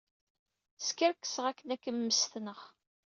[0.87, 2.59] Skerkseɣ akken ad kem-mmestneɣ.